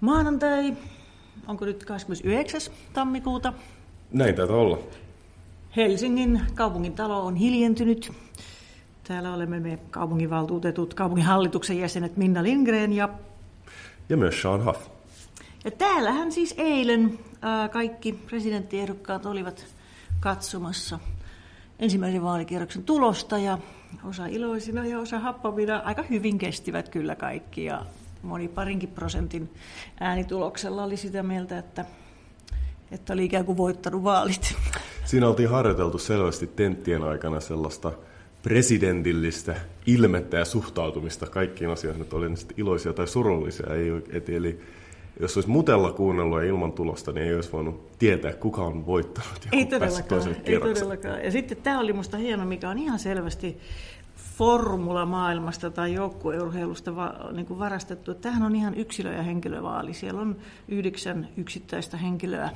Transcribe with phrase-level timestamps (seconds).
[0.00, 0.74] Maanantai,
[1.46, 2.60] onko nyt 29.
[2.92, 3.52] tammikuuta?
[4.12, 4.78] Näin taitaa olla.
[5.76, 8.12] Helsingin kaupungin talo on hiljentynyt.
[9.04, 13.08] Täällä olemme me kaupunginvaltuutetut, kaupunginhallituksen jäsenet Minna Lindgren ja...
[14.08, 14.88] Ja myös Sean Huff.
[15.64, 19.66] Ja täällähän siis eilen ää, kaikki presidenttiehdokkaat olivat
[20.20, 20.98] katsomassa
[21.78, 23.58] ensimmäisen vaalikierroksen tulosta ja
[24.04, 27.86] osa iloisina ja osa happamina aika hyvin kestivät kyllä kaikki ja
[28.22, 29.50] moni parinkin prosentin
[30.00, 31.84] äänituloksella oli sitä mieltä, että,
[32.90, 34.54] että oli ikään kuin voittanut vaalit.
[35.04, 37.92] Siinä oltiin harjoiteltu selvästi tenttien aikana sellaista
[38.42, 43.74] presidentillistä ilmettä ja suhtautumista kaikkiin asioihin, että oli ne sitten iloisia tai surullisia.
[43.74, 44.60] Ei, et, eli
[45.20, 49.44] jos olisi mutella kuunnellut ja ilman tulosta, niin ei olisi voinut tietää, kuka on voittanut
[49.44, 51.24] ja ei todellakaan, ei todellakaan.
[51.24, 53.58] Ja sitten tämä oli minusta hieno, mikä on ihan selvästi
[54.38, 58.14] formula-maailmasta tai joukkueurheilusta va, niin kuin varastettu.
[58.14, 59.94] Tähän on ihan yksilö- ja henkilövaali.
[59.94, 60.36] Siellä on
[60.68, 62.50] yhdeksän yksittäistä henkilöä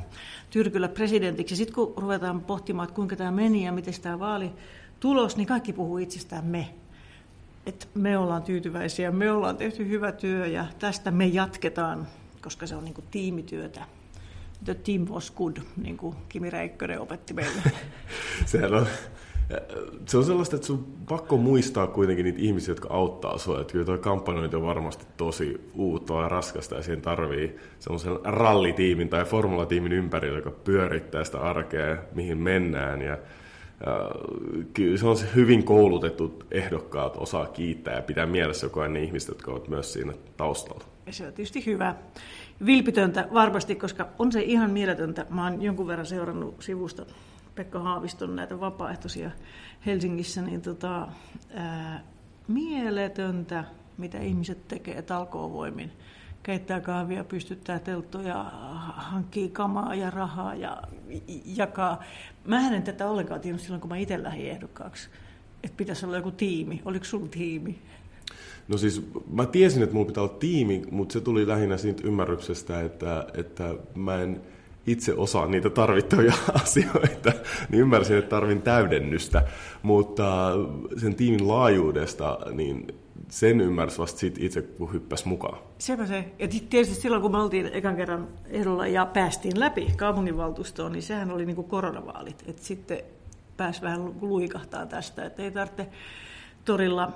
[0.51, 1.57] Tyrkyllä presidentiksi.
[1.57, 4.53] Sitten kun ruvetaan pohtimaan, että kuinka tämä meni ja miten tämä vaali
[5.01, 6.75] tulos, niin kaikki puhuu itsestään me.
[7.67, 12.07] Että me ollaan tyytyväisiä, me ollaan tehty hyvä työ ja tästä me jatketaan,
[12.41, 13.85] koska se on niin kuin tiimityötä.
[14.65, 17.63] The team was good, niin kuin Kimi Räikkönen opetti meille.
[18.47, 18.87] Sehän on
[20.07, 23.61] se on sellaista, että sun pakko muistaa kuitenkin niitä ihmisiä, jotka auttaa sua.
[23.61, 29.09] Että kyllä tuo kampanjointi on varmasti tosi uutta ja raskasta ja siihen tarvii sellaisen rallitiimin
[29.09, 33.03] tai formulatiimin ympärillä, joka pyörittää sitä arkea, mihin mennään.
[33.03, 33.19] Ja,
[33.87, 34.11] ja
[34.75, 39.29] kyllä se on se hyvin koulutetut ehdokkaat osaa kiittää ja pitää mielessä ajan ne ihmiset,
[39.29, 40.85] jotka ovat myös siinä taustalla.
[41.11, 41.95] Se on tietysti hyvä.
[42.67, 45.27] Vilpitöntä varmasti, koska on se ihan mieletöntä.
[45.31, 47.07] Mä oon jonkun verran seurannut sivusta
[47.55, 49.31] Pekka Haaviston näitä vapaaehtoisia
[49.87, 51.09] Helsingissä, niin tota,
[51.55, 52.05] ää,
[52.49, 53.65] mieletöntä,
[53.99, 55.93] mitä ihmiset tekee talkoovoimin.
[56.43, 58.45] Keittää kahvia, pystyttää telttoja,
[58.97, 60.83] hankkii kamaa ja rahaa ja
[61.57, 62.03] jakaa.
[62.45, 65.09] Mä en tätä ollenkaan tiennyt silloin, kun mä itse lähdin ehdokkaaksi,
[65.63, 66.83] että pitäisi olla joku tiimi.
[66.85, 67.79] Oliko sulla tiimi?
[68.69, 72.81] No siis mä tiesin, että mulla pitää olla tiimi, mutta se tuli lähinnä siitä ymmärryksestä,
[72.81, 74.41] että, että mä en
[74.87, 76.33] itse osaa niitä tarvittavia
[76.63, 77.33] asioita,
[77.69, 79.43] niin ymmärsin, että tarvin täydennystä.
[79.83, 80.53] Mutta
[80.97, 82.87] sen tiimin laajuudesta, niin
[83.29, 85.59] sen ymmärsi vasta sit itse, kun hyppäsi mukaan.
[85.79, 86.25] Sepä se.
[86.39, 91.31] Ja tietysti silloin, kun me oltiin ekan kerran ehdolla ja päästiin läpi kaupunginvaltuustoon, niin sehän
[91.31, 92.45] oli niin kuin koronavaalit.
[92.47, 92.99] Et sitten
[93.57, 95.89] pääsi vähän luikahtaa tästä, että ei tarvitse
[96.65, 97.13] torilla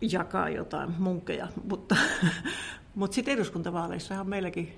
[0.00, 1.48] jakaa jotain munkkeja.
[1.68, 1.96] Mutta,
[2.94, 4.72] mutta sitten eduskuntavaaleissahan meilläkin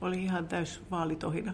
[0.00, 1.52] oli ihan täys vaalitohina.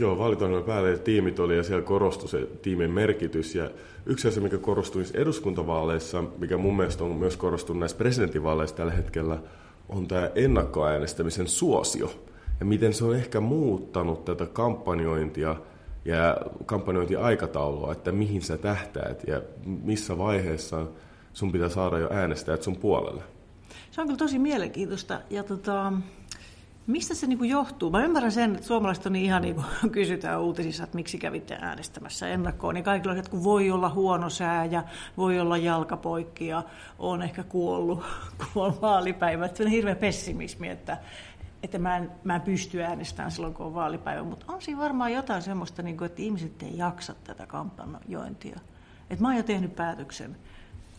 [0.00, 3.54] Joo, vaalitohina päälle tiimit oli ja siellä korostui se tiimin merkitys.
[3.54, 3.70] Ja
[4.06, 9.38] yksi asia, mikä korostui eduskuntavaaleissa, mikä mun mielestä on myös korostunut näissä presidentinvaaleissa tällä hetkellä,
[9.88, 12.12] on tämä ennakkoäänestämisen suosio.
[12.60, 15.56] Ja miten se on ehkä muuttanut tätä kampanjointia
[16.04, 20.86] ja kampanjointiaikataulua, että mihin sä tähtäät ja missä vaiheessa
[21.32, 23.22] sun pitää saada jo äänestäjät sun puolelle.
[23.90, 25.20] Se on kyllä tosi mielenkiintoista.
[25.30, 25.92] Ja tota,
[26.86, 27.90] Mistä se niin johtuu?
[27.90, 31.58] Mä ymmärrän sen, että suomalaiset on niin ihan niin kuin kysytään uutisissa, että miksi kävitte
[31.60, 32.74] äänestämässä ennakkoon.
[32.74, 34.84] Niin kaikilla että kun voi olla huono sää ja
[35.16, 36.62] voi olla jalkapoikki ja
[36.98, 38.04] on ehkä kuollut,
[38.52, 39.48] kun on vaalipäivä.
[39.54, 40.98] Se on hirveä pessimismi, että,
[41.62, 44.22] että mä en, mä en pysty äänestämään silloin, kun on vaalipäivä.
[44.22, 48.60] Mutta on siinä varmaan jotain semmoista, niin kuin, että ihmiset ei jaksa tätä kampanjointia.
[49.10, 50.36] Että mä oon jo tehnyt päätöksen.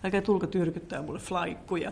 [0.04, 1.92] Älkää tulko tyrkyttää mulle flaikkuja.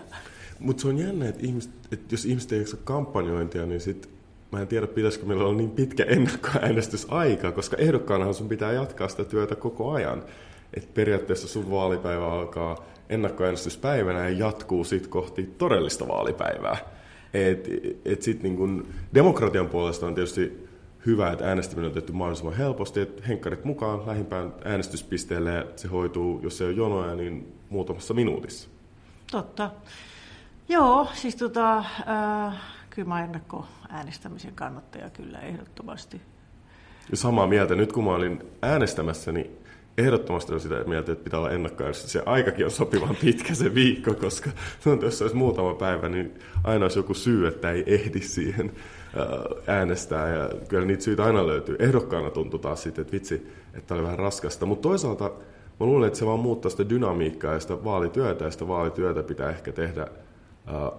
[0.60, 4.10] Mutta se on jännä, että, ihmiset, että jos ihmiset ei kampanjointia, niin sit
[4.52, 9.26] mä en tiedä, pitäisikö meillä olla niin pitkä ennakkoäänestysaika, koska ehdokkaanahan sun pitää jatkaa sitä
[9.26, 10.24] työtä koko ajan.
[10.74, 16.78] Et periaatteessa sun vaalipäivä alkaa ennakkoäänestyspäivänä ja jatkuu sitten kohti todellista vaalipäivää.
[17.34, 17.68] Et,
[18.06, 20.69] et sit niin kun demokratian puolesta on tietysti
[21.06, 26.40] hyvä, että äänestäminen on tehty mahdollisimman helposti, että henkkarit mukaan lähimpään äänestyspisteelle ja se hoituu,
[26.44, 28.70] jos se on jonoja, niin muutamassa minuutissa.
[29.32, 29.72] Totta.
[30.70, 32.54] Joo, siis tota, äh,
[32.90, 33.30] kyllä mä
[33.90, 36.22] äänestämisen kannattaja kyllä ehdottomasti.
[37.12, 37.76] Ja samaa mieltä.
[37.76, 39.58] Nyt kun mä olin äänestämässä, niin
[39.98, 42.12] ehdottomasti on sitä mieltä, että pitää olla ennakkoäänestys.
[42.12, 44.50] Se aikakin on sopivan pitkä se viikko, koska
[45.02, 48.72] jos olisi muutama päivä, niin aina olisi joku syy, että ei ehdi siihen
[49.68, 50.30] äänestää.
[50.30, 51.76] Ja kyllä niitä syitä aina löytyy.
[51.80, 54.66] Ehdokkaana tuntuu taas sitten, että vitsi, että oli vähän raskasta.
[54.66, 55.32] Mutta toisaalta
[55.80, 59.50] mä luulen, että se vaan muuttaa sitä dynamiikkaa ja sitä vaalityötä, ja sitä vaalityötä pitää
[59.50, 60.92] ehkä tehdä äh,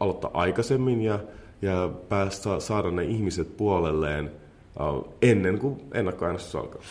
[0.00, 1.18] aloittaa aikaisemmin ja,
[1.62, 4.30] ja päästä saada ne ihmiset puolelleen
[4.80, 6.82] äh, ennen kuin ennakkoäänestys alkaa.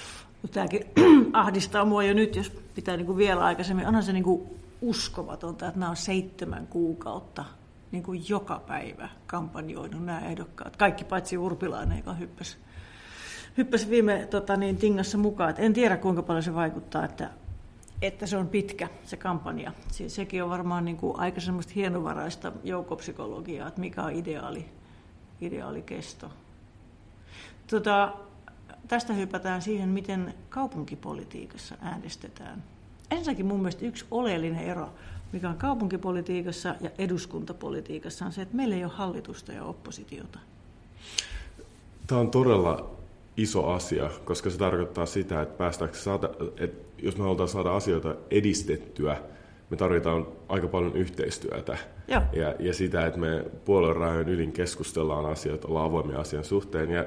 [0.51, 0.85] Tämäkin
[1.33, 3.87] ahdistaa mua jo nyt, jos pitää niin kuin vielä aikaisemmin.
[3.87, 4.41] Onhan se niin kuin
[4.81, 7.45] uskomatonta, että nämä on seitsemän kuukautta
[7.91, 10.77] niin kuin joka päivä kampanjoinut nämä ehdokkaat.
[10.77, 12.57] Kaikki paitsi Urpilainen, joka hyppäsi,
[13.57, 15.49] hyppäsi viime tota, niin, tingassa mukaan.
[15.49, 17.29] Et en tiedä, kuinka paljon se vaikuttaa, että,
[18.01, 19.71] että se on pitkä, se kampanja.
[19.91, 24.65] Siis sekin on varmaan niin kuin aika semmoista hienovaraista joukkopsykologiaa, että mikä on ideaali,
[25.41, 26.31] ideaali kesto.
[27.67, 28.13] Tota,
[28.87, 32.63] tästä hypätään siihen, miten kaupunkipolitiikassa äänestetään.
[33.11, 34.89] Ensinnäkin mun mielestä yksi oleellinen ero,
[35.31, 40.39] mikä on kaupunkipolitiikassa ja eduskuntapolitiikassa, on se, että meillä ei ole hallitusta ja oppositiota.
[42.07, 42.95] Tämä on todella
[43.37, 48.15] iso asia, koska se tarkoittaa sitä, että, päästäänkö saada, että jos me halutaan saada asioita
[48.31, 49.17] edistettyä,
[49.69, 51.77] me tarvitaan aika paljon yhteistyötä.
[52.07, 52.21] Joo.
[52.33, 56.91] Ja, ja sitä, että me puolueen rajojen ylin keskustellaan asioita, ollaan avoimia asian suhteen.
[56.91, 57.05] Ja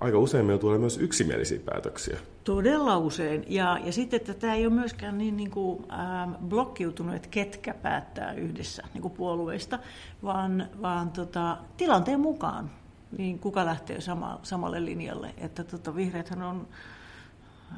[0.00, 2.18] aika usein meillä tulee myös yksimielisiä päätöksiä.
[2.44, 3.44] Todella usein.
[3.48, 7.74] Ja, ja sitten, että tämä ei ole myöskään niin, niin kuin, ähm, blokkiutunut, että ketkä
[7.74, 9.78] päättää yhdessä niin kuin puolueista,
[10.22, 12.70] vaan, vaan tota, tilanteen mukaan
[13.18, 15.34] niin kuka lähtee sama, samalle linjalle.
[15.38, 16.68] Että tota, vihreäthän on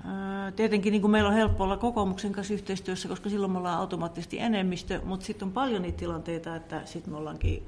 [0.05, 3.79] ää, Tietenkin niin kuin meillä on helppo olla kokoomuksen kanssa yhteistyössä, koska silloin me ollaan
[3.79, 7.67] automaattisesti enemmistö, mutta sitten on paljon niitä tilanteita, että sitten me ollaankin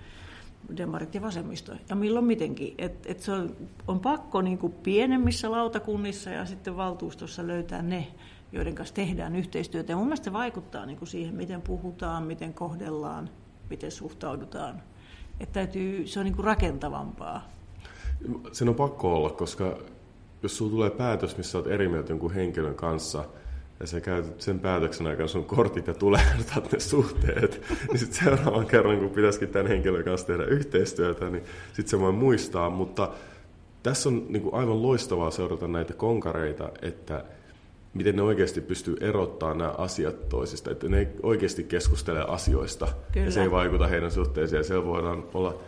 [0.77, 2.75] demarit ja vasemmisto, ja milloin mitenkin.
[2.79, 3.57] Et, et se on,
[3.89, 8.07] on pakko niin kuin pienemmissä lautakunnissa ja sitten valtuustossa löytää ne,
[8.53, 9.93] joiden kanssa tehdään yhteistyötä.
[9.93, 13.31] Ja mun mielestä se vaikuttaa niin kuin siihen, miten puhutaan, miten kohdellaan,
[13.71, 14.83] miten suhtaudutaan.
[15.41, 17.49] Että täytyy, se on niin kuin rakentavampaa.
[18.53, 19.79] Sen on pakko olla, koska
[20.43, 23.25] jos sulla tulee päätös, missä olet eri mieltä jonkun henkilön kanssa,
[23.85, 28.67] ja sä käytät sen päätöksen aikana sun kortit ja tulehdutat ne suhteet, niin sitten seuraavan
[28.67, 32.71] kerran, kun pitäisikin tämän henkilön kanssa tehdä yhteistyötä, niin sitten se voi muistaa.
[32.71, 33.11] Mutta
[33.83, 37.25] tässä on niin kuin aivan loistavaa seurata näitä konkareita, että
[37.95, 43.27] miten ne oikeasti pystyy erottamaan nämä asiat toisista, että ne oikeasti keskustele asioista Kyllä.
[43.27, 44.61] ja se ei vaikuta heidän suhteeseen.
[44.61, 45.59] Ja siellä voidaan olla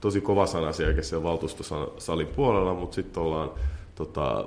[0.00, 0.46] tosi kova
[0.86, 3.50] oikein siellä valtuustosalin puolella, mutta sitten ollaan
[3.94, 4.44] tota,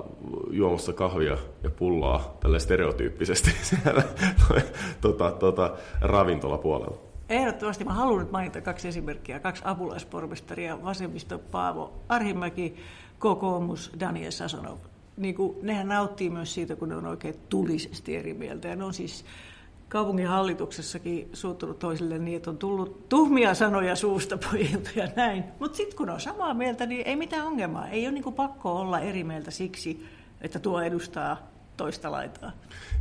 [0.50, 4.04] juomassa kahvia ja pullaa tälle stereotyyppisesti siellä
[5.02, 6.98] tota, tota, ravintolapuolella.
[7.30, 12.76] Ehdottomasti mä haluan nyt mainita kaksi esimerkkiä, kaksi apulaispormestaria, vasemmisto Paavo Arhimäki,
[13.20, 14.78] kokoomus Daniel Sasonov.
[15.18, 18.68] Niin kuin, nehän nauttii myös siitä, kun ne on oikein tulisesti eri mieltä.
[18.68, 19.26] Ja ne on siis
[19.90, 25.44] kaupunginhallituksessakin suuttunut toisille niin, että on tullut tuhmia sanoja suusta pojilta ja näin.
[25.60, 27.88] Mutta sitten kun on samaa mieltä, niin ei mitään ongelmaa.
[27.88, 30.06] Ei ole niinku pakko olla eri mieltä siksi,
[30.42, 32.52] että tuo edustaa toista laitaa.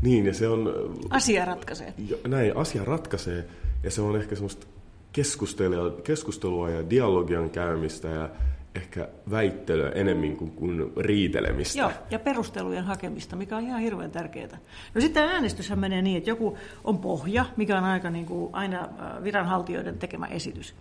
[0.02, 0.72] Niin, ja se on...
[1.10, 1.94] Asia ratkaisee.
[2.08, 3.48] Jo, näin, asia ratkaisee,
[3.82, 4.66] ja se on ehkä semmoista
[5.12, 8.28] keskustelua, keskustelua ja dialogian käymistä ja
[8.76, 11.78] ehkä väittelyä enemmän kuin, kuin riitelemistä.
[11.78, 14.58] Joo, ja perustelujen hakemista, mikä on ihan hirveän tärkeää.
[14.94, 18.88] No sitten äänestyshän menee niin, että joku on pohja, mikä on aika niin kuin aina
[19.24, 20.74] viranhaltijoiden tekemä esitys.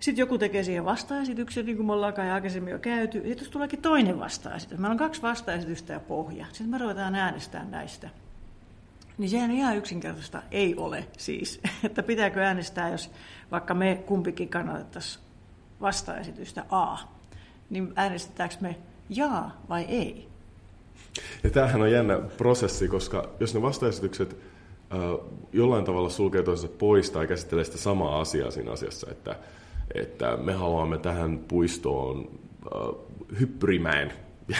[0.00, 3.22] Sitten joku tekee siihen vastaesityksen, niin kuin me ollaan kai aikaisemmin jo käyty.
[3.28, 4.78] Sitten tuleekin toinen vastaesitys.
[4.78, 6.46] Meillä on kaksi vastaesitystä ja pohja.
[6.46, 8.08] Sitten me ruvetaan äänestämään näistä.
[9.18, 11.60] Niin sehän ihan yksinkertaista ei ole siis.
[11.84, 13.10] Että pitääkö äänestää, jos
[13.50, 15.29] vaikka me kumpikin kannatettaisiin
[15.80, 16.96] vastaesitystä A,
[17.70, 18.76] niin äänestetäänkö me
[19.08, 20.28] jaa vai ei?
[21.44, 24.36] Ja tämähän on jännä prosessi, koska jos ne vastaesitykset
[24.92, 24.98] äh,
[25.52, 29.36] jollain tavalla sulkee toisensa pois tai käsittelee sitä samaa asiaa siinä asiassa, että,
[29.94, 32.28] että me haluamme tähän puistoon
[32.76, 34.12] äh, hyppyrimäen,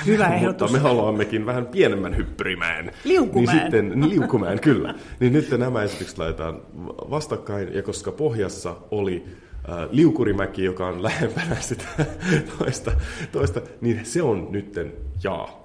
[0.07, 2.93] Hyvä mutta me haluammekin vähän pienemmän hyppyrimäen.
[3.05, 3.57] Liukumäen.
[3.57, 4.95] Niin sitten, liukumäen, kyllä.
[5.21, 6.61] Niin nyt nämä esitykset laitetaan
[7.11, 9.25] vastakkain, ja koska pohjassa oli
[9.91, 11.85] liukurimäki, joka on lähempänä sitä
[12.59, 12.93] toista,
[13.33, 14.93] toista niin se on nytten
[15.25, 15.61] jaa.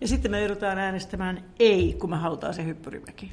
[0.00, 3.32] Ja sitten me joudutaan äänestämään ei, kun me halutaan se hyppyrimäki.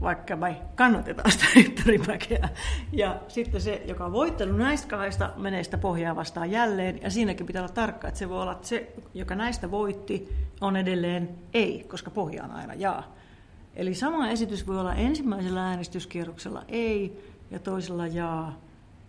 [0.00, 2.48] Vaikka me kannatetaan sitä hyppyrimäkeä.
[2.92, 7.02] Ja sitten se, joka on voittanut näistä kahdesta, menee sitä pohjaa vastaan jälleen.
[7.02, 10.28] Ja siinäkin pitää olla tarkka, että se voi olla, että se, joka näistä voitti,
[10.60, 13.14] on edelleen ei, koska pohja on aina jaa.
[13.76, 18.60] Eli sama esitys voi olla ensimmäisellä äänestyskierroksella ei, ja toisella jaa.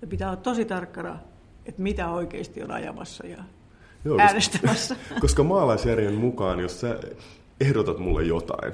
[0.01, 1.19] Ja pitää olla tosi tarkkana,
[1.65, 3.43] että mitä oikeasti on ajamassa ja
[4.05, 4.95] Joo, äänestämässä.
[4.95, 6.99] Koska, koska maalaisjärjen mukaan, jos sä
[7.61, 8.73] ehdotat mulle jotain,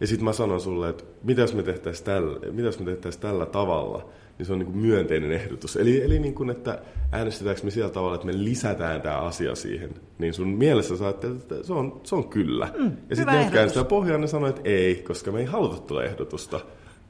[0.00, 4.08] ja sitten mä sanon sulle, että mitä jos me tehtäisiin tällä, me tehtäisiin tällä tavalla,
[4.38, 5.76] niin se on niin kuin myönteinen ehdotus.
[5.76, 6.78] Eli, eli niin kuin, että
[7.12, 11.28] äänestetäänkö me sillä tavalla, että me lisätään tämä asia siihen, niin sun mielessä sä että
[11.62, 12.68] se on, se on kyllä.
[12.78, 16.04] Mm, ja sitten ne, sitä pohjaan, ne sanoo, että ei, koska me ei haluta tulla
[16.04, 16.60] ehdotusta.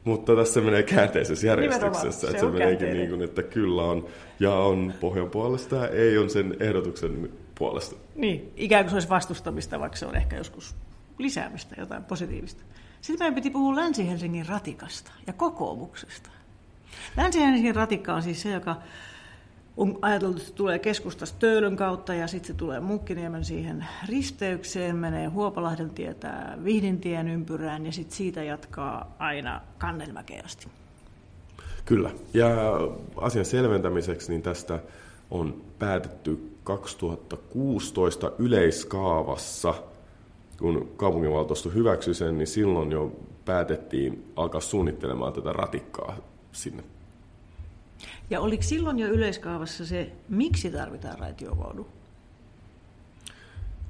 [0.04, 4.06] Mutta tässä menee käänteisessä järjestyksessä, että se, se meneekin niin kuin, että kyllä on
[4.40, 7.96] ja on pohjan puolesta ja ei on sen ehdotuksen puolesta.
[8.14, 10.76] Niin, ikään kuin se olisi vastustamista, vaikka se on ehkä joskus
[11.18, 12.62] lisäämistä, jotain positiivista.
[13.00, 16.30] Sitten meidän piti puhua Länsi-Helsingin ratikasta ja kokoomuksesta.
[17.16, 18.76] Länsi-Helsingin ratikka on siis se, joka
[19.78, 25.26] on ajateltu, että tulee keskustasta Töölön kautta ja sitten se tulee Munkkiniemen siihen risteykseen, menee
[25.26, 30.66] Huopalahden tietä Vihdintien ympyrään ja sitten siitä jatkaa aina Kannelmäkeen asti.
[31.84, 32.10] Kyllä.
[32.34, 32.48] Ja
[33.16, 34.80] asian selventämiseksi niin tästä
[35.30, 39.74] on päätetty 2016 yleiskaavassa,
[40.58, 43.12] kun kaupunginvaltuusto hyväksyi sen, niin silloin jo
[43.44, 46.16] päätettiin alkaa suunnittelemaan tätä ratikkaa
[46.52, 46.82] sinne
[48.30, 51.86] ja oliko silloin jo yleiskaavassa se, miksi tarvitaan raitiovaunu?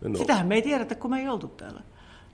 [0.05, 0.19] No.
[0.19, 1.81] Sitähän me ei tiedetä, kun me ei oltu täällä.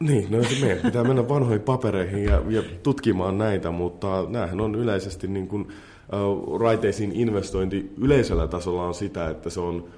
[0.00, 5.28] Niin, no meidän pitää mennä vanhoihin papereihin ja, ja tutkimaan näitä, mutta näähän on yleisesti
[5.28, 9.88] niin kuin, uh, raiteisiin investointi yleisellä tasolla on sitä, että se on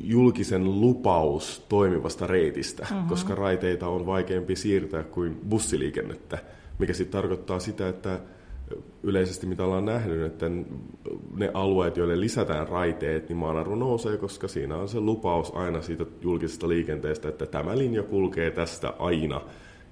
[0.00, 3.08] julkisen lupaus toimivasta reitistä, mm-hmm.
[3.08, 6.38] koska raiteita on vaikeampi siirtää kuin bussiliikennettä,
[6.78, 8.20] mikä sitten tarkoittaa sitä, että
[9.02, 10.46] yleisesti mitä ollaan nähnyt, että
[11.36, 16.06] ne alueet, joille lisätään raiteet, niin maanarvo nousee, koska siinä on se lupaus aina siitä
[16.20, 19.40] julkisesta liikenteestä, että tämä linja kulkee tästä aina.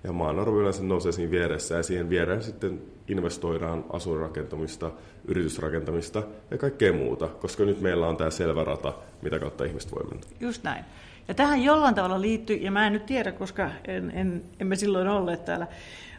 [0.04, 4.90] Ja maanarvo yleensä nousee siinä vieressä ja siihen viereen sitten investoidaan asuinrakentamista,
[5.28, 10.04] yritysrakentamista ja kaikkea muuta, koska nyt meillä on tämä selvä rata, mitä kautta ihmiset voi
[10.04, 10.26] mennä.
[10.40, 10.84] Just näin.
[11.28, 15.08] Ja tähän jollain tavalla liittyy, ja mä en nyt tiedä, koska en, en, emme silloin
[15.08, 15.66] olleet täällä,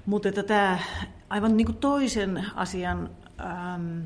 [0.06, 0.80] mutta että tämä
[1.29, 4.00] aivan niin kuin toisen asian ähm,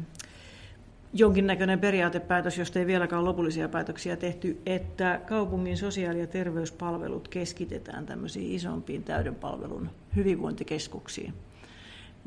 [1.13, 8.55] jonkinnäköinen periaatepäätös, josta ei vieläkään lopullisia päätöksiä tehty, että kaupungin sosiaali- ja terveyspalvelut keskitetään tämmöisiin
[8.55, 11.33] isompiin täyden palvelun hyvinvointikeskuksiin.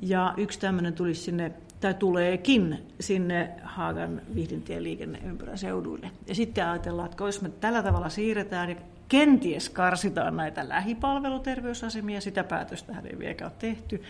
[0.03, 6.11] Ja yksi tämmöinen tuli sinne, tai tuleekin sinne Haagan vihdintien liikenneympyrän seuduille.
[6.27, 8.77] Ja sitten ajatellaan, että jos me tällä tavalla siirretään ja
[9.13, 14.03] kenties karsitaan näitä lähipalveluterveysasemia, sitä päätöstä ei vieläkään ole tehty,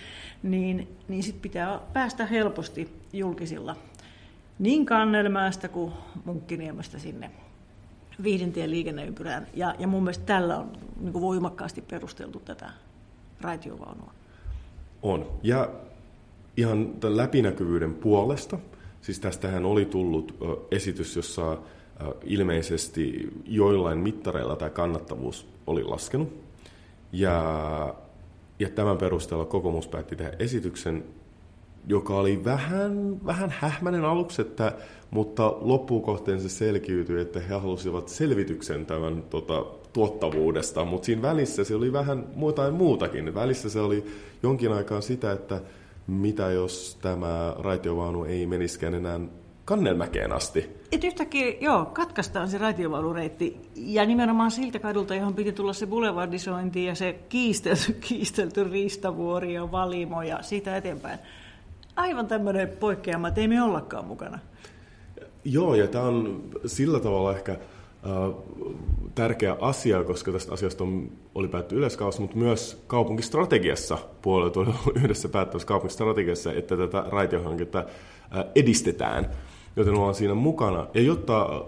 [0.43, 3.77] niin, niin sitten pitää päästä helposti julkisilla
[4.59, 5.93] niin Kannelmäestä kuin
[6.25, 7.31] Munkkiniemestä sinne
[8.23, 9.47] Vihdintien liikenneympyrään.
[9.55, 12.71] Ja, ja mun mielestä tällä on niin kuin voimakkaasti perusteltu tätä
[13.41, 14.13] raitiovaunua.
[15.03, 15.31] On.
[15.43, 15.71] Ja
[16.57, 18.59] ihan läpinäkyvyyden puolesta,
[19.01, 20.37] siis tästähän oli tullut
[20.71, 21.59] esitys, jossa
[22.25, 26.29] ilmeisesti joillain mittareilla tämä kannattavuus oli laskenut.
[27.13, 27.95] Ja,
[28.59, 31.05] ja tämän perusteella kokoomus päätti tehdä esityksen,
[31.87, 34.73] joka oli vähän, vähän hähmäinen aluksi, että,
[35.11, 41.75] mutta loppukohteen se selkiytyi, että he halusivat selvityksen tämän tota, tuottavuudesta, mutta siinä välissä se
[41.75, 43.35] oli vähän jotain muutakin.
[43.35, 44.05] Välissä se oli
[44.43, 45.61] jonkin aikaa sitä, että
[46.07, 49.21] mitä jos tämä raitiovaunu ei meniskään enää
[49.65, 50.83] Kannelmäkeen asti.
[50.93, 56.85] Et yhtäkkiä, joo, katkaistaan se raitiovaunureitti ja nimenomaan siltä kadulta, johon piti tulla se boulevardisointi
[56.85, 61.19] ja se kiistelty, kiistelty ristavuori ja valimo ja siitä eteenpäin.
[61.97, 64.39] Aivan tämmöinen poikkeama, että ei me ollakaan mukana.
[65.45, 67.59] Joo, ja tämä on sillä tavalla ehkä äh,
[69.15, 75.29] tärkeä asia, koska tästä asiasta on, oli päätty yleiskaus, mutta myös kaupunkistrategiassa, puolueet oli yhdessä
[75.29, 79.29] päättämässä kaupunkistrategiassa, että tätä raitiohanketta äh, edistetään
[79.77, 80.87] joten ollaan siinä mukana.
[80.95, 81.65] Ja jotta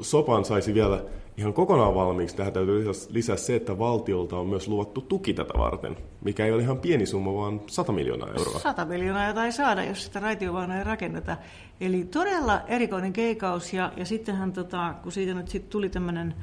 [0.00, 1.04] sopan saisi vielä
[1.36, 5.96] ihan kokonaan valmiiksi, tähän täytyy lisää se, että valtiolta on myös luvattu tuki tätä varten,
[6.24, 8.58] mikä ei ole ihan pieni summa, vaan 100 miljoonaa euroa.
[8.58, 11.36] 100 miljoonaa jota ei saada, jos sitä raitiovaunua ei rakenneta.
[11.80, 16.34] Eli todella erikoinen keikaus, ja, ja sittenhän, tota, kun siitä nyt sit tuli tämmöinen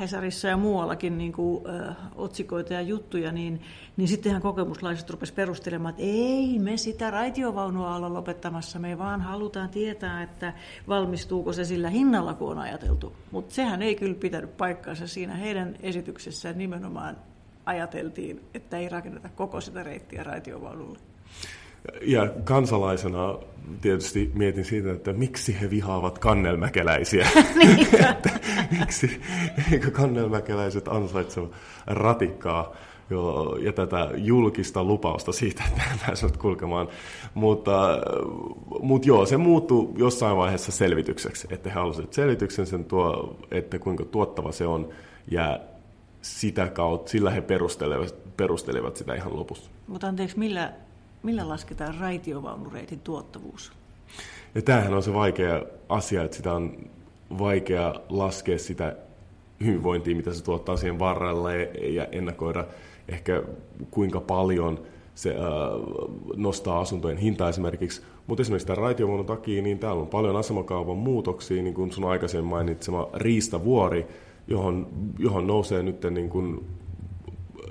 [0.00, 3.60] Hesarissa ja muuallakin niin kuin, ö, otsikoita ja juttuja, niin,
[3.96, 9.68] niin sittenhän kokemuslaiset rupesivat perustelemaan, että ei me sitä raitiovaunua olla lopettamassa, me vaan halutaan
[9.68, 10.52] tietää, että
[10.88, 13.12] valmistuuko se sillä hinnalla, kun on ajateltu.
[13.30, 17.16] Mutta sehän ei kyllä pitänyt paikkaansa siinä heidän esityksessään nimenomaan
[17.66, 20.98] ajateltiin, että ei rakenneta koko sitä reittiä raitiovaunulle.
[22.02, 23.38] Ja kansalaisena
[23.80, 27.28] tietysti mietin siitä, että miksi he vihaavat kannelmäkeläisiä.
[28.10, 28.30] että,
[28.78, 29.20] miksi
[29.72, 31.40] eikö kannelmäkeläiset ansaitse
[31.86, 32.72] ratikkaa
[33.10, 36.88] jo, ja tätä julkista lupausta siitä, että he pääsevät kulkemaan.
[37.34, 37.98] Mutta,
[38.80, 44.04] mutta joo, se muuttui jossain vaiheessa selvitykseksi, että he halusivat selvityksen sen tuo, että kuinka
[44.04, 44.88] tuottava se on
[45.30, 45.60] ja
[46.22, 49.70] sitä kautta, sillä he perustelevat, perustelevat sitä ihan lopussa.
[49.86, 50.72] Mutta anteeksi, millä
[51.22, 53.72] Millä lasketaan raitiovaunureitin tuottavuus?
[54.54, 56.76] Ja tämähän on se vaikea asia, että sitä on
[57.38, 58.96] vaikea laskea sitä
[59.64, 62.64] hyvinvointia, mitä se tuottaa siihen varrelle ja ennakoida
[63.08, 63.42] ehkä
[63.90, 64.80] kuinka paljon
[65.14, 65.36] se äh,
[66.36, 68.02] nostaa asuntojen hintaa esimerkiksi.
[68.26, 72.50] Mutta esimerkiksi tämän raitiovuonon takia, niin täällä on paljon asemakaavan muutoksia, niin kuin sun aikaisemmin
[72.50, 74.06] mainitsema Riistavuori,
[74.48, 74.86] johon,
[75.18, 76.64] johon nousee nyt niin kuin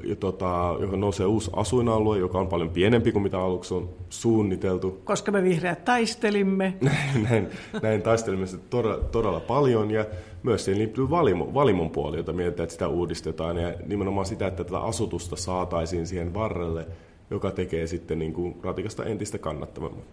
[0.04, 5.02] ja tota, johon nousee uusi asuinalue, joka on paljon pienempi kuin mitä aluksi on suunniteltu.
[5.04, 6.74] Koska me vihreät taistelimme.
[7.30, 7.50] näin,
[7.82, 10.06] näin taistelimme todella, todella paljon ja
[10.44, 14.64] myös siihen liittyy valimo, valimon puoli, jota mietitään, että sitä uudistetaan ja nimenomaan sitä, että
[14.64, 16.88] tätä asutusta saataisiin siihen varrelle,
[17.30, 20.04] joka tekee sitten niin kuin ratikasta entistä kannattavamman.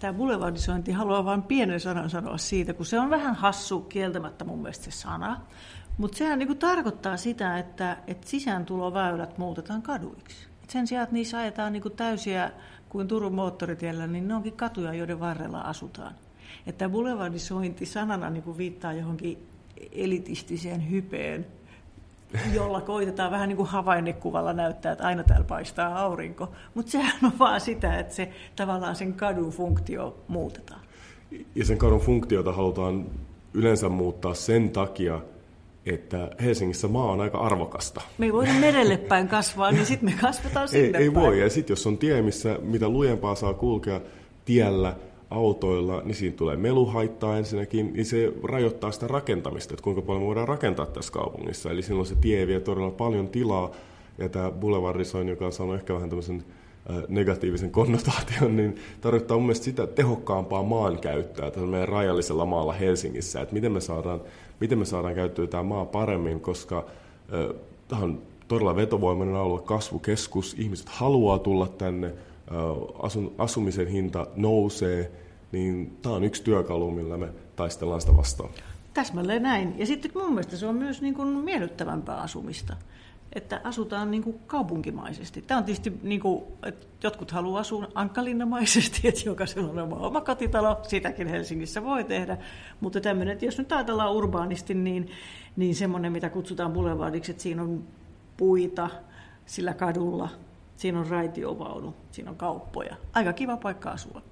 [0.00, 4.58] Tämä boulevardisointi haluaa vain pienen sanan sanoa siitä, kun se on vähän hassu kieltämättä mun
[4.58, 5.40] mielestä se sana.
[5.98, 10.36] Mutta sehän niinku tarkoittaa sitä, että, että sisääntuloväylät muutetaan kaduiksi.
[10.64, 12.50] Et sen sijaan, että niissä ajetaan niinku täysiä
[12.88, 16.14] kuin Turun moottoritiellä, niin ne onkin katuja, joiden varrella asutaan.
[16.66, 19.38] Että boulevardisointi sanana niinku viittaa johonkin
[19.92, 21.46] elitistiseen hypeen,
[22.54, 26.52] jolla koitetaan vähän niin kuin havainnekuvalla näyttää, että aina täällä paistaa aurinko.
[26.74, 30.80] Mutta sehän on vaan sitä, että se tavallaan sen kadun funktio muutetaan.
[31.54, 33.06] Ja sen kadun funktiota halutaan
[33.54, 35.20] yleensä muuttaa sen takia,
[35.94, 38.00] että Helsingissä maa on aika arvokasta.
[38.18, 41.04] Me ei voida merelle päin kasvaa, niin sitten me kasvataan sinne ei, päin.
[41.04, 44.00] Ei voi, ja sitten jos on tie, missä mitä lujempaa saa kulkea
[44.44, 44.96] tiellä,
[45.30, 50.26] autoilla, niin siinä tulee meluhaittaa ensinnäkin, niin se rajoittaa sitä rakentamista, että kuinka paljon me
[50.26, 51.70] voidaan rakentaa tässä kaupungissa.
[51.70, 53.70] Eli silloin se tie vie todella paljon tilaa,
[54.18, 56.44] ja tämä boulevardisoin, joka on saanut ehkä vähän tämmöisen
[57.08, 63.54] negatiivisen konnotaation, niin tarkoittaa mun mielestä sitä tehokkaampaa maankäyttöä tässä meidän rajallisella maalla Helsingissä, että
[63.54, 64.20] miten me saadaan,
[64.60, 66.86] miten me saadaan käyttöä tämä maa paremmin, koska
[67.88, 72.14] tämä on todella vetovoimainen alue, kasvukeskus, ihmiset haluaa tulla tänne,
[73.02, 75.12] asun, asumisen hinta nousee,
[75.52, 78.50] niin tämä on yksi työkalu, millä me taistellaan sitä vastaan.
[78.94, 79.74] Täsmälleen näin.
[79.78, 82.76] Ja sitten mun mielestä se on myös niin kuin miellyttävämpää asumista
[83.32, 85.42] että asutaan niin kuin kaupunkimaisesti.
[85.42, 90.20] Tämä on tietysti, niin kuin, että jotkut haluaa asua ankkalinnamaisesti, että jokaisella on oma, oma
[90.20, 92.38] kotitalo, sitäkin Helsingissä voi tehdä,
[92.80, 95.10] mutta tämmöinen, että jos nyt ajatellaan urbaanisti, niin,
[95.56, 97.84] niin semmoinen, mitä kutsutaan boulevardiksi, että siinä on
[98.36, 98.88] puita
[99.46, 100.28] sillä kadulla,
[100.76, 102.96] siinä on raitiovaunu, siinä on kauppoja.
[103.12, 104.22] Aika kiva paikka asua.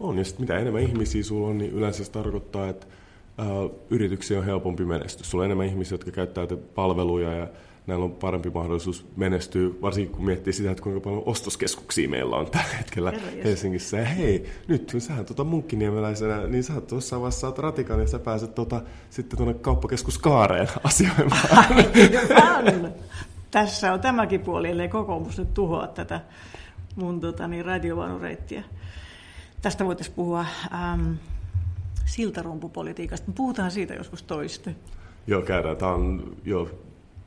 [0.00, 2.86] On, ja mitä enemmän ihmisiä sulla on, niin yleensä se tarkoittaa, että
[3.90, 5.30] yrityksiä on helpompi menestys.
[5.30, 7.48] Sulla on enemmän ihmisiä, jotka käyttää palveluja ja
[7.86, 12.50] näillä on parempi mahdollisuus menestyä, varsinkin kun miettii sitä, että kuinka paljon ostoskeskuksia meillä on
[12.50, 13.96] tällä hetkellä Herra Helsingissä.
[13.96, 18.18] Ja hei, nyt kun sähän tuota munkkiniemeläisenä, niin sä tuossa vaiheessa saat ratikan ja sä
[18.18, 21.48] pääset tuota, sitten tuonne kauppakeskus Kaareen asioimaan.
[23.50, 26.20] Tässä on tämäkin puoli, ellei kokoomus nyt tuhoa tätä
[26.96, 28.64] mun tota, niin, radiovaunureittiä.
[29.62, 31.12] Tästä voitaisiin puhua ähm,
[32.04, 33.26] siltarumpupolitiikasta.
[33.26, 34.74] Me puhutaan siitä joskus toiste.
[35.26, 35.76] Joo, käydään.
[35.76, 36.80] Tämä on jo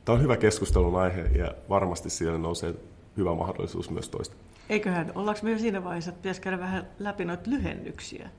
[0.08, 2.74] Tämä on hyvä keskustelun aihe ja varmasti siellä nousee
[3.16, 4.36] hyvä mahdollisuus myös toista.
[4.68, 8.30] Eiköhän, ollaanko myös siinä vaiheessa, että pitäisi käydä vähän läpi noita lyhennyksiä?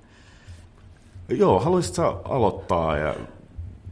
[1.30, 3.16] Joo, haluaisitko aloittaa ja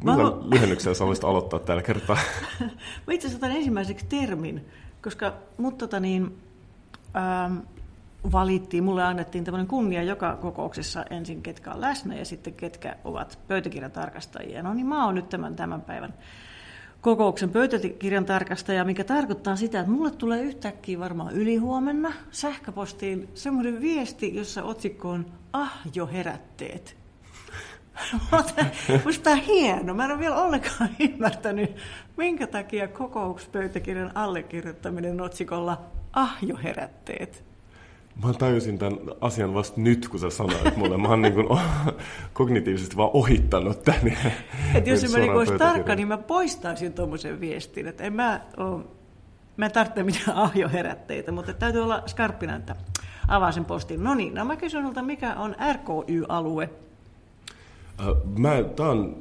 [0.03, 0.49] millä halu...
[0.49, 2.17] lyhennyksellä sä haluaisit aloittaa tällä kertaa?
[3.07, 4.65] Mä itse asiassa otan ensimmäiseksi termin,
[5.03, 6.37] koska mut tota niin,
[7.15, 7.57] ähm,
[8.31, 13.39] valittiin, mulle annettiin tämmöinen kunnia joka kokouksessa ensin, ketkä on läsnä ja sitten ketkä ovat
[13.47, 14.63] pöytäkirjan tarkastajia.
[14.63, 16.13] No niin mä oon nyt tämän, tämän päivän
[17.07, 24.35] kokouksen pöytäkirjan tarkastaja, mikä tarkoittaa sitä, että mulle tulee yhtäkkiä varmaan ylihuomenna sähköpostiin semmoinen viesti,
[24.35, 26.97] jossa otsikko on Ah jo herätteet.
[28.89, 29.93] Minusta tämä on hieno.
[29.93, 31.75] Mä en ole vielä ollenkaan ymmärtänyt,
[32.17, 35.81] minkä takia kokouspöytäkirjan allekirjoittaminen otsikolla
[36.13, 37.43] Ah jo herätteet.
[38.25, 40.97] Mä tajusin tämän asian vasta nyt, kun sä sanoit mulle.
[40.97, 41.47] Mä oon niin kuin
[42.33, 44.17] kognitiivisesti vaan ohittanut tämän.
[44.75, 47.87] Et jos mä niin olisi tarkka, niin mä poistaisin tuommoisen viestin.
[47.87, 48.83] Että en mä, ole,
[49.57, 52.75] mä en tarvitse mitään ahjoherätteitä, mutta täytyy olla skarppina, että
[53.27, 54.03] avaa sen postin.
[54.03, 56.69] No niin, no mä kysyn mikä on RKY-alue?
[58.37, 59.17] Mä, tää on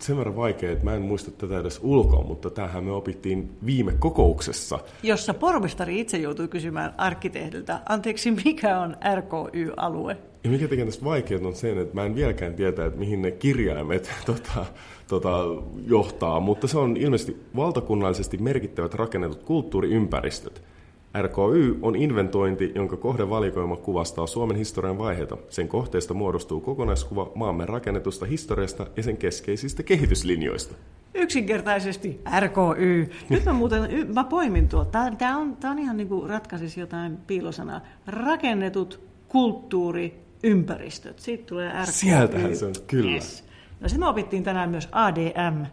[0.00, 3.92] sen verran vaikea, että mä en muista tätä edes ulkoa, mutta tämähän me opittiin viime
[3.98, 4.78] kokouksessa.
[5.02, 10.16] Jossa pormestari itse joutui kysymään arkkitehdiltä, anteeksi, mikä on RKY-alue?
[10.44, 13.30] Ja mikä tekee tästä vaikeaa on se, että mä en vieläkään tiedä, että mihin ne
[13.30, 14.66] kirjaimet tota,
[15.08, 15.38] tota,
[15.86, 20.62] johtaa, mutta se on ilmeisesti valtakunnallisesti merkittävät rakennetut kulttuuriympäristöt–
[21.22, 25.36] RKY on inventointi, jonka kohdevalikoima kuvastaa Suomen historian vaiheita.
[25.48, 30.74] Sen kohteesta muodostuu kokonaiskuva maamme rakennetusta historiasta ja sen keskeisistä kehityslinjoista.
[31.14, 33.10] Yksinkertaisesti RKY.
[33.28, 35.10] Nyt mä muuten, mä poimin tuolta.
[35.18, 37.80] Tämä on, tää on ihan niin kuin ratkaisisi jotain piilosanaa.
[38.06, 41.18] Rakennetut kulttuuriympäristöt.
[41.18, 41.92] Siitä tulee RKY.
[41.92, 43.10] Sieltähän se on, kyllä.
[43.10, 43.44] Yes.
[43.80, 45.64] No sitten me opittiin tänään myös ADM.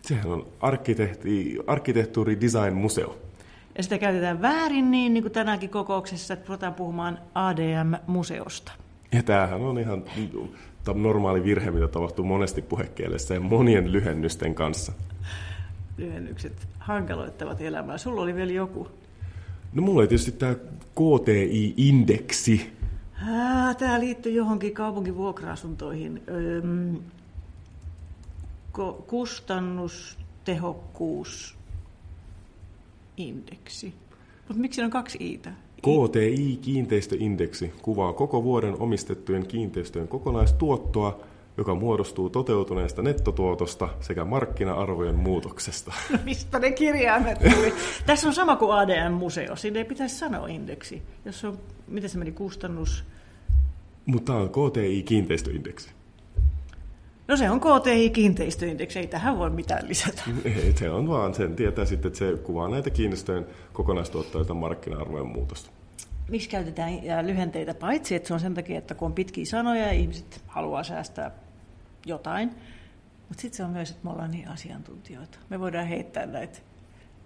[0.00, 3.18] Sehän on arkkitehti, arkkitehtuuri design museo.
[3.76, 8.72] Ja sitä käytetään väärin niin, niin kuin tänäänkin kokouksessa, että ruvetaan puhumaan ADM-museosta.
[9.12, 10.04] Ja tämähän on ihan
[10.94, 14.92] normaali virhe, mitä tapahtuu monesti puhekielessä ja monien lyhennysten kanssa.
[15.96, 17.98] lyhennykset hankaloittavat elämää.
[17.98, 18.88] Sulla oli vielä joku.
[19.72, 20.54] No mulla oli tietysti tämä
[20.94, 22.72] KTI-indeksi.
[23.78, 26.22] Tämä liittyy johonkin kaupungin vuokra-asuntoihin.
[26.28, 26.96] Öm,
[33.16, 33.94] kustannustehokkuusindeksi.
[34.48, 35.52] Mutta miksi on kaksi iitä?
[35.82, 41.20] KTI-kiinteistöindeksi kuvaa koko vuoden omistettujen kiinteistöjen kokonaistuottoa,
[41.56, 45.92] joka muodostuu toteutuneesta nettotuotosta sekä markkina-arvojen muutoksesta.
[46.12, 47.74] No mistä ne kirjaimet tuli?
[48.06, 49.56] Tässä on sama kuin ADM-museo.
[49.56, 51.02] Siinä ei pitäisi sanoa indeksi.
[51.24, 53.04] Jos on, miten se meni, kustannus...
[54.06, 55.90] Mutta tämä on KTI-kiinteistöindeksi.
[57.28, 60.22] No se on KTI-kiinteistöindeksi, ei tähän voi mitään lisätä.
[60.44, 65.70] Ei, se on vaan, sen tietää sitten, että se kuvaa näitä kiinteistöjen kokonaistuottoita markkina-arvojen muutosta.
[66.28, 67.74] Miksi käytetään lyhenteitä?
[67.74, 71.30] Paitsi, että se on sen takia, että kun on pitkiä sanoja ja ihmiset haluaa säästää
[72.06, 72.48] jotain,
[73.28, 75.38] mutta sitten se on myös, että me ollaan niin asiantuntijoita.
[75.50, 76.58] Me voidaan heittää näitä.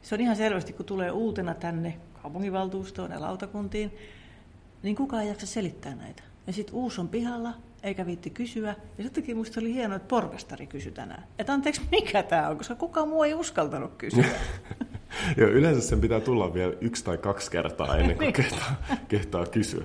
[0.03, 3.93] Se on ihan selvästi, kun tulee uutena tänne kaupunginvaltuustoon ja lautakuntiin,
[4.83, 6.23] niin kukaan ei jaksa selittää näitä.
[6.47, 8.75] Ja sitten uusi on pihalla, eikä viitti kysyä.
[8.99, 11.25] Ja sittenkin musta oli hienoa, että pormestari kysyi tänään.
[11.39, 14.25] Että anteeksi, mikä tämä on, koska kukaan muu ei uskaltanut kysyä.
[15.37, 18.75] Joo, yleensä sen pitää tulla vielä yksi tai kaksi kertaa ennen kuin kehtaa,
[19.09, 19.85] kehtaa kysyä.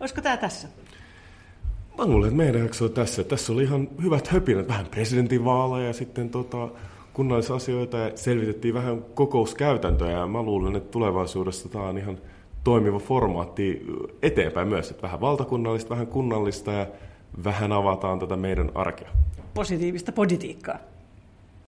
[0.00, 0.68] Olisiko tämä tässä?
[1.98, 3.24] Mä luulen, että meidän jakso on tässä.
[3.24, 6.68] Tässä oli ihan hyvät höpinät, vähän presidentinvaaleja ja sitten tota,
[7.12, 10.18] kunnallisasioita ja selvitettiin vähän kokouskäytäntöjä.
[10.18, 12.18] Ja mä luulen, että tulevaisuudessa tämä on ihan
[12.68, 13.86] toimiva formaatti
[14.22, 14.90] eteenpäin myös.
[14.90, 16.86] Että vähän valtakunnallista, vähän kunnallista ja
[17.44, 19.08] vähän avataan tätä meidän arkea.
[19.54, 20.78] Positiivista politiikkaa.